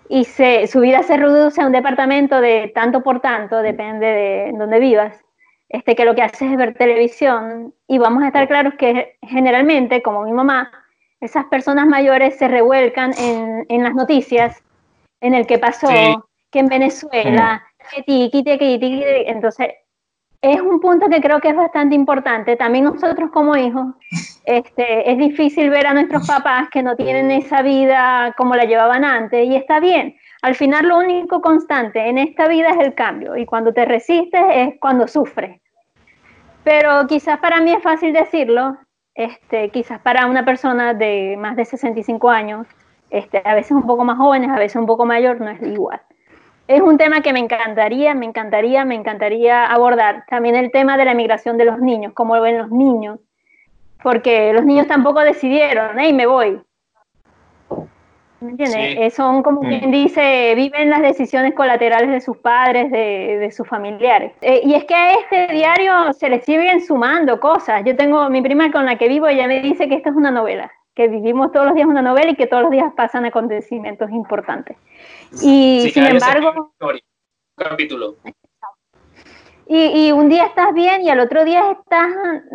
[0.09, 4.53] y se, su vida se reduce a un departamento de tanto por tanto, depende de
[4.59, 5.25] donde vivas,
[5.69, 10.03] este, que lo que hace es ver televisión, y vamos a estar claros que generalmente,
[10.03, 10.71] como mi mamá,
[11.23, 14.61] esas personas mayores se revuelcan en, en las noticias,
[15.21, 15.89] en el que pasó,
[16.51, 17.63] que en Venezuela,
[17.95, 18.03] que
[19.29, 19.69] entonces
[20.43, 22.57] es un punto que creo que es bastante importante.
[22.57, 23.95] También nosotros como hijos,
[24.45, 29.05] este, es difícil ver a nuestros papás que no tienen esa vida como la llevaban
[29.05, 30.17] antes y está bien.
[30.43, 34.43] Al final lo único constante en esta vida es el cambio y cuando te resistes
[34.53, 35.61] es cuando sufres.
[36.65, 38.77] Pero quizás para mí es fácil decirlo,
[39.15, 42.67] este, quizás para una persona de más de 65 años,
[43.11, 46.01] este, a veces un poco más jóvenes, a veces un poco mayor, no es igual.
[46.69, 50.25] Es un tema que me encantaría, me encantaría, me encantaría abordar.
[50.29, 53.19] También el tema de la emigración de los niños, cómo lo ven los niños,
[54.03, 56.63] porque los niños tampoco decidieron, hey, me voy.
[58.43, 58.97] ¿Me entiendes?
[58.99, 59.69] Eh, son como mm.
[59.69, 64.33] quien dice, viven las decisiones colaterales de sus padres, de, sus familiares.
[64.41, 67.85] Eh, y es que a este diario se le siguen sumando cosas.
[67.85, 70.33] Yo tengo mi prima con la que vivo, ella me dice que esto es una
[70.33, 74.11] novela, que vivimos todos los días una novela y que todos los días pasan acontecimientos
[74.11, 74.77] importantes.
[75.41, 76.73] Y sin embargo...
[77.57, 78.17] Capítulo.
[79.67, 82.11] Y, un día estás bien y al otro día estás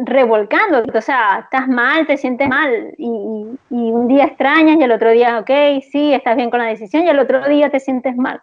[0.06, 5.12] revolcando, o sea, estás mal, te sientes mal y, un día extrañas y al otro
[5.12, 8.42] día, ok, sí, estás bien con la decisión y al otro día te sientes mal.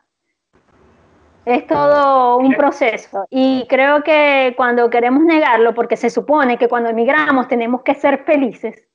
[1.45, 6.89] Es todo un proceso y creo que cuando queremos negarlo, porque se supone que cuando
[6.89, 8.89] emigramos tenemos que ser felices,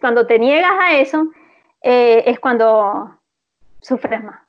[0.00, 1.26] cuando te niegas a eso,
[1.82, 3.18] eh, es cuando
[3.80, 4.40] sufres más.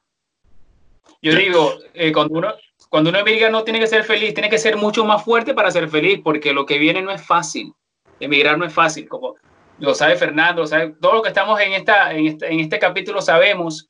[1.21, 2.53] Yo digo, eh, cuando, uno,
[2.89, 5.71] cuando uno emigra no tiene que ser feliz, tiene que ser mucho más fuerte para
[5.71, 7.73] ser feliz, porque lo que viene no es fácil.
[8.19, 9.35] Emigrar no es fácil, como
[9.79, 12.79] lo sabe Fernando, lo sabe, todo lo que estamos en, esta, en, este, en este
[12.79, 13.89] capítulo sabemos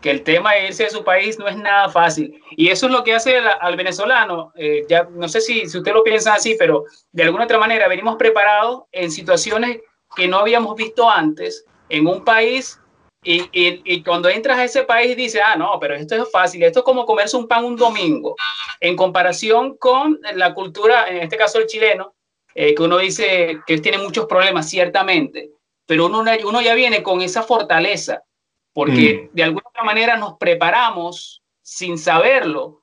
[0.00, 2.40] que el tema de irse de su país no es nada fácil.
[2.50, 4.52] Y eso es lo que hace al venezolano.
[4.54, 7.88] Eh, ya no sé si, si usted lo piensa así, pero de alguna otra manera
[7.88, 9.80] venimos preparados en situaciones
[10.14, 12.80] que no habíamos visto antes en un país
[13.30, 16.62] y, y, y, cuando entras a ese país dices, ah, no, pero esto es fácil,
[16.62, 18.36] esto es como comerse un pan un domingo,
[18.80, 22.14] en comparación con la cultura, en este caso el chileno,
[22.54, 25.50] eh, que uno dice que tiene muchos problemas, ciertamente,
[25.84, 28.22] pero uno, uno ya viene con esa fortaleza
[28.72, 29.36] porque mm.
[29.36, 32.82] de alguna manera nos preparamos sin saberlo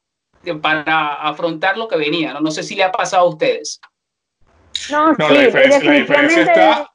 [0.61, 2.33] para afrontar lo que venía.
[2.33, 3.79] No, no sé si le ha pasado a ustedes.
[4.91, 6.93] No, no sí, la, diferencia, la diferencia está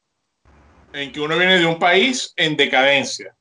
[0.93, 3.35] en que uno viene de un país en decadencia.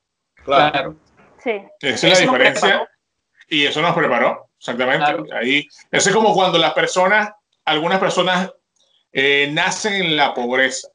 [0.58, 0.96] Claro.
[1.44, 1.62] Sí.
[1.82, 2.90] Esa es la diferencia.
[3.48, 5.06] Y eso nos preparó, exactamente.
[5.06, 5.26] Claro.
[5.34, 7.32] Ahí, eso es como cuando las personas,
[7.66, 8.52] algunas personas
[9.12, 10.90] eh, nacen en la pobreza.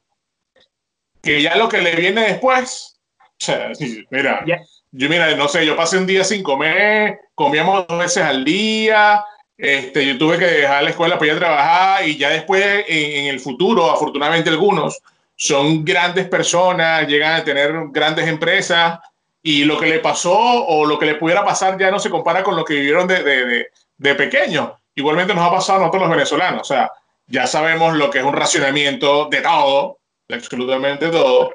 [1.22, 3.72] Que ya lo que le viene después, o sea,
[4.10, 4.60] mira, Ya.
[4.92, 9.24] yo mira, no sé, yo pasé un día sin comer, comíamos dos veces al día,
[9.56, 13.24] este, yo tuve que dejar la escuela para ir a trabajar y ya después en,
[13.24, 15.00] en el futuro, afortunadamente algunos,
[15.36, 18.98] son grandes personas, llegan a tener grandes empresas
[19.46, 22.42] y lo que le pasó o lo que le pudiera pasar ya no se compara
[22.42, 23.66] con lo que vivieron de, de, de,
[23.98, 24.70] de pequeños.
[24.96, 26.90] Igualmente nos ha pasado a nosotros los venezolanos, o sea,
[27.26, 31.50] ya sabemos lo que es un racionamiento de todo, de absolutamente todo,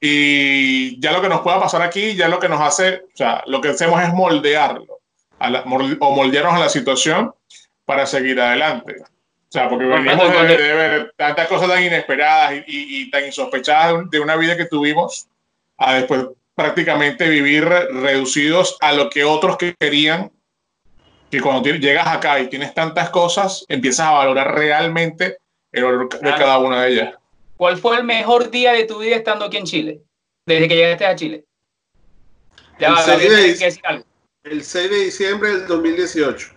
[0.00, 3.42] y ya lo que nos pueda pasar aquí, ya lo que nos hace, o sea,
[3.46, 5.00] lo que hacemos es moldearlo,
[5.38, 5.60] a la-
[6.00, 7.34] o moldearnos a la situación
[7.84, 8.94] para seguir adelante.
[9.02, 13.24] O sea, porque venimos de, de ver tantas cosas tan inesperadas y, y- y tan
[13.26, 15.28] insospechadas de una vida que tuvimos,
[15.78, 20.32] a después prácticamente vivir reducidos a lo que otros que querían,
[21.30, 25.38] que cuando llegas acá y tienes tantas cosas, empiezas a valorar realmente
[25.72, 26.38] el valor de Claro.
[26.38, 27.14] cada una de ellas.
[27.56, 30.00] ¿Cuál fue el mejor día de tu vida estando aquí en Chile?
[30.46, 31.44] Desde que llegaste a Chile.
[32.78, 34.04] Ya El va, seis Gabriel, de decir algo.
[34.44, 36.48] El 6 de diciembre del 2018.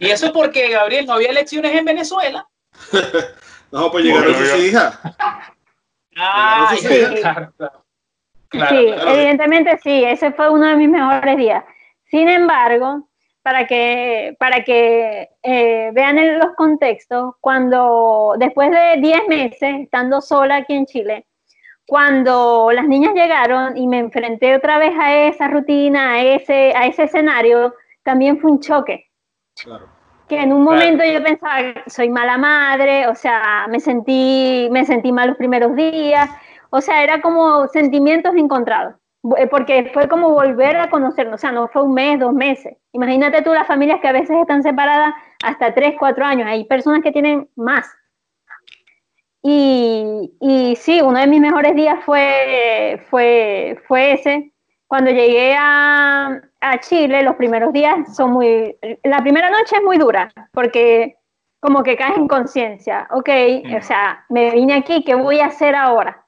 [0.00, 2.46] Y eso es porque, Gabriel, no había elecciones en Venezuela.
[3.70, 4.98] No, pues llegaron Bueno, sus hijas.
[6.16, 6.88] Ah, Sí.
[6.88, 7.84] ya, claro, claro.
[8.48, 9.10] Claro, sí, claro.
[9.10, 11.64] evidentemente sí, ese fue uno de mis mejores días.
[12.04, 13.08] Sin embargo,
[13.42, 20.20] para que, para que eh, vean en los contextos, cuando después de 10 meses estando
[20.20, 21.26] sola aquí en Chile,
[21.86, 26.86] cuando las niñas llegaron y me enfrenté otra vez a esa rutina, a ese, a
[26.86, 29.06] ese escenario, también fue un choque.
[29.62, 29.88] Claro.
[30.28, 31.56] Que en un momento yo pensaba,
[31.86, 36.28] soy mala madre, o sea, me sentí, me sentí mal los primeros días,
[36.70, 38.94] o sea, era como sentimientos encontrados,
[39.36, 42.76] eh, porque fue como volver a conocernos, o sea, no fue un mes, dos meses.
[42.92, 47.02] Imagínate tú las familias que a veces están separadas hasta tres, cuatro años, hay personas
[47.02, 47.86] que tienen más.
[49.42, 53.00] Y, sí, uno de mis mejores días fue,
[54.12, 54.52] ese.
[54.86, 58.76] Cuando llegué a, a Chile, los primeros días son muy...
[59.04, 61.16] La primera noche es muy dura, porque
[61.60, 63.28] como que caes en conciencia, ok,
[63.76, 66.24] o sea, me vine aquí, ¿qué voy a hacer ahora?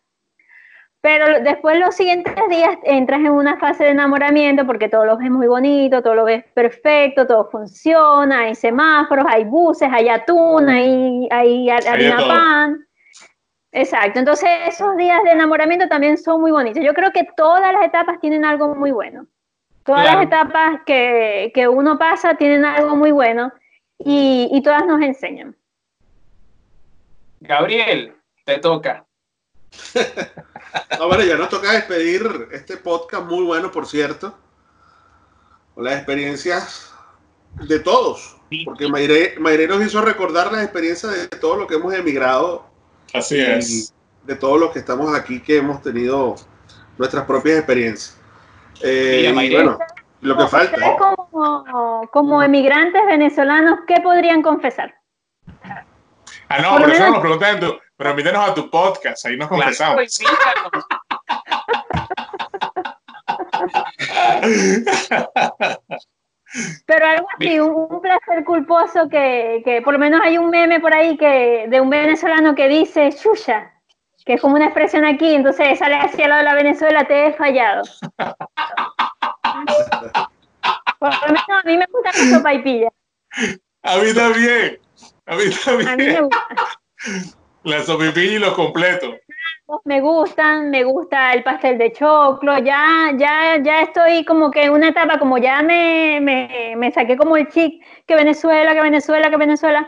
[1.02, 5.30] Pero después los siguientes días entras en una fase de enamoramiento porque todo lo ves
[5.30, 11.26] muy bonito, todo lo ves perfecto, todo funciona, hay semáforos, hay buses, hay atún, hay,
[11.30, 12.86] hay harina pan.
[13.72, 16.84] Exacto, entonces esos días de enamoramiento también son muy bonitos.
[16.84, 19.26] Yo creo que todas las etapas tienen algo muy bueno.
[19.84, 20.18] Todas Claro.
[20.18, 23.50] las etapas que, que uno pasa tienen algo muy bueno
[23.98, 25.56] y, y todas nos enseñan.
[27.40, 29.06] Gabriel, te toca.
[30.98, 34.36] No, bueno, ya nos toca despedir este podcast muy bueno, por cierto.
[35.74, 36.92] Con las experiencias
[37.54, 38.36] de todos.
[38.64, 42.66] Porque Mayre, Mayre nos hizo recordar las experiencias de todos los que hemos emigrado
[43.14, 43.94] Así y es.
[44.24, 46.36] de todos los que estamos aquí que hemos tenido
[46.98, 48.18] nuestras propias experiencias.
[48.82, 49.78] Eh, Mira, y bueno,
[50.20, 50.96] lo que falta.
[50.96, 54.94] Como, como emigrantes venezolanos, ¿qué podrían confesar?
[56.48, 57.60] Ah, no, por eso nos preguntan
[58.00, 59.94] pero invítanos a tu podcast, ahí nos Claro, confesamos.
[59.96, 60.18] pues.
[66.86, 70.80] Pero algo así, un, un placer culposo que, que por lo menos hay un meme
[70.80, 73.70] por ahí que de un venezolano que dice chucha,
[74.24, 77.26] que es como una expresión aquí, entonces sale hacia el lado de la Venezuela, te
[77.28, 77.82] he fallado.
[80.98, 82.88] Por lo menos a mí me gusta la sopa y pilla.
[83.82, 84.78] A mí también.
[85.26, 86.24] A mí A mí me también.
[86.24, 86.46] gusta.
[87.64, 89.16] La sopipilla y los completos.
[89.84, 94.72] me gustan, me gusta el pastel de choclo, ya, ya, ya estoy como que en
[94.72, 99.30] una etapa, como ya me, me, me saqué como el chic que Venezuela, que Venezuela,
[99.30, 99.86] que Venezuela,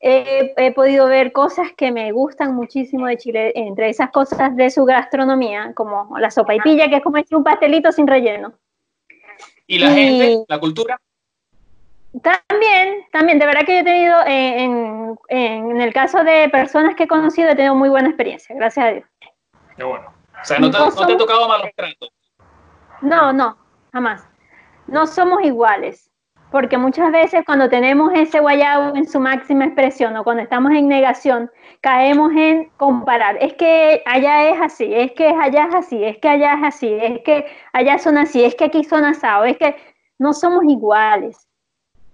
[0.00, 4.70] he, he podido ver cosas que me gustan muchísimo de Chile, entre esas cosas de
[4.70, 8.54] su gastronomía, como la sopa y pilla, que es como decir un pastelito sin relleno.
[9.66, 11.00] ¿Y la Y- gente, la cultura?
[12.22, 16.96] También, también, de verdad que yo he tenido, eh, en, en el caso de personas
[16.96, 19.04] que he conocido, he tenido muy buena experiencia, gracias a Dios.
[19.76, 20.12] Qué bueno.
[20.40, 22.10] O sea, no te, No no te ha tocado malos tratos.
[23.00, 23.56] No, no,
[23.92, 24.28] jamás.
[24.86, 26.10] No somos iguales,
[26.50, 30.88] porque muchas veces cuando tenemos ese guayabo en su máxima expresión o cuando estamos en
[30.88, 31.50] negación,
[31.80, 33.36] caemos en comparar.
[33.40, 36.92] Es que allá es así, es que allá es así, es que allá es así,
[36.92, 39.76] es que allá son así, es que aquí son asados, es que
[40.18, 41.46] no somos iguales.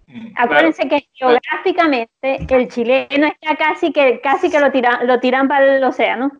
[0.07, 0.33] Mm.
[0.37, 5.77] Acuérdense que geográficamente el chileno está casi que casi que lo tiran lo tiran para
[5.77, 6.31] el océano.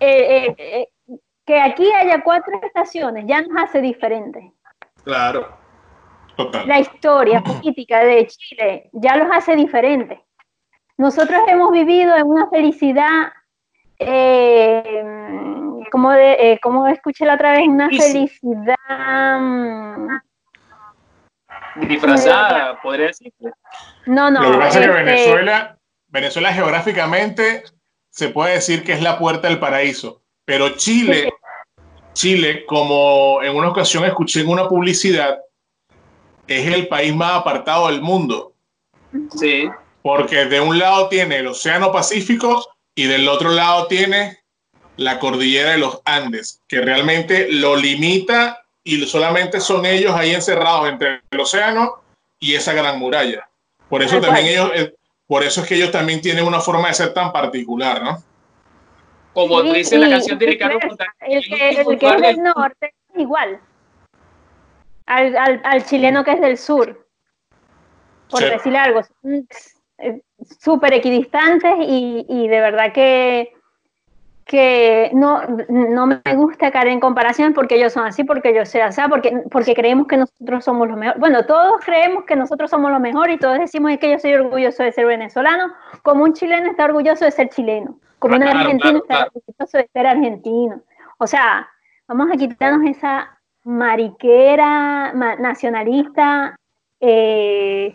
[0.00, 0.88] Eh, eh, eh,
[1.44, 4.44] que aquí haya cuatro estaciones ya nos hace diferentes.
[5.02, 5.56] Claro.
[6.36, 6.68] Total.
[6.68, 10.18] La historia política de Chile ya los hace diferentes.
[10.98, 13.32] Nosotros hemos vivido en una felicidad,
[13.98, 15.02] eh,
[15.92, 18.76] como, de, eh, como escuché la otra vez, una felicidad.
[21.86, 23.32] Disfrazada, podría decir.
[24.06, 24.42] No, no.
[24.42, 27.64] Lo que pasa es que este, Venezuela, Venezuela geográficamente
[28.10, 31.30] se puede decir que es la puerta del paraíso, pero Chile,
[32.14, 35.38] Chile, como en una ocasión escuché en una publicidad,
[36.46, 38.54] es el país más apartado del mundo,
[39.38, 39.68] Sí.
[40.02, 44.38] porque de un lado tiene el Océano Pacífico y del otro lado tiene
[44.96, 50.88] la cordillera de los Andes, que realmente lo limita y solamente son ellos ahí encerrados
[50.88, 52.00] entre el océano
[52.40, 53.46] y esa gran muralla.
[53.90, 54.94] Por eso también ellos, eh,
[55.26, 58.22] por eso es que ellos también tienen una forma de ser tan particular, ¿no?
[59.34, 60.78] Como Sí, dice la canción de Ricardo
[61.20, 63.60] El que, el que es del norte es igual
[65.04, 67.06] al, al, al chileno que es del sur,
[68.30, 68.46] por Sí.
[68.46, 69.02] decirle algo.
[69.02, 69.48] Son,
[69.98, 70.20] eh,
[70.60, 73.52] Súper equidistantes y, y de verdad que,
[74.48, 78.80] que no, no me gusta caer en comparación porque ellos son así, porque yo soy
[78.80, 81.20] así, porque, porque creemos que nosotros somos los mejores.
[81.20, 84.32] Bueno, todos creemos que nosotros somos los mejores y todos decimos es que yo soy
[84.32, 88.58] orgulloso de ser venezolano, como un chileno está orgulloso de ser chileno, como un Claro,
[88.58, 90.80] argentino claro, está orgulloso de ser argentino.
[91.18, 91.68] O sea,
[92.06, 96.56] vamos a quitarnos esa mariquera ma- nacionalista,
[97.00, 97.94] eh,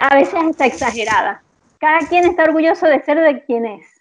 [0.00, 1.42] a veces hasta exagerada.
[1.78, 3.95] Cada quien está orgulloso de ser de quien es.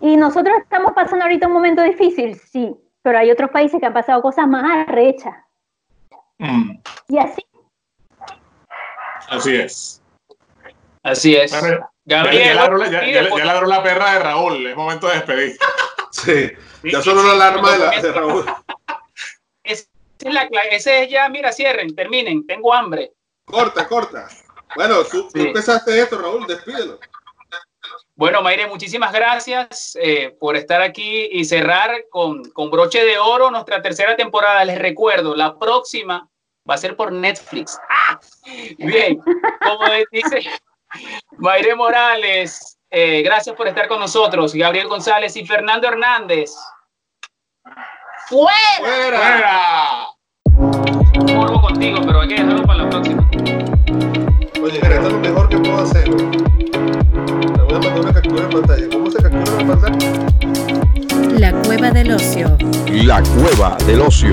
[0.00, 3.92] Y nosotros estamos pasando ahorita un momento difícil, sí, pero hay otros países que han
[3.94, 5.34] pasado cosas más arrechas.
[6.38, 6.78] Mm,
[7.08, 7.42] Y así,
[9.28, 10.02] así es.
[11.02, 11.52] Así es.
[12.04, 15.56] Ya, Gabriel, ya ladró ya- ladró la perra de Raúl, es momento de despedir.
[16.12, 16.50] Sí.
[16.82, 18.46] Ya sonó la alarma de, la, de Raúl.
[19.62, 19.84] Esa
[20.24, 23.12] es la ese es ya, mira, cierren, terminen, tengo hambre.
[23.44, 24.26] Corta, corta.
[24.76, 26.98] Bueno, tú, tú empezaste esto, Raúl, despídelo.
[28.18, 33.50] Bueno, Mayre, muchísimas gracias eh, por estar aquí y cerrar con, con broche de oro
[33.50, 34.64] nuestra tercera temporada.
[34.64, 36.26] Les recuerdo, la próxima
[36.68, 37.78] va a ser por Netflix.
[37.90, 38.18] ¡Ah!
[38.78, 39.20] Bien,
[39.62, 40.50] como dice
[41.36, 44.54] Mayre Morales, eh, gracias por estar con nosotros.
[44.54, 46.52] Gabriel González y Fernando Hernández.
[48.28, 48.78] ¡Fuera!
[48.78, 49.18] ¡Fuera!
[49.18, 50.06] ¡Fuera!
[51.34, 53.28] Morbo contigo, pero hay que dejarlo para la próxima.
[54.62, 56.10] Oye, mira, esto es lo mejor que puedo hacer.
[57.78, 57.88] Güey.
[57.88, 58.86] Le voy a mandar una captura de pantalla.
[58.90, 61.38] ¿Cómo se captura la pantalla?
[61.38, 62.56] La cueva del ocio.
[62.90, 64.32] La cueva del ocio.